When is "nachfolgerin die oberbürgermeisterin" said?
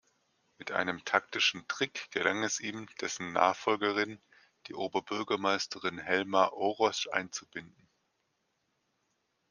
3.33-5.99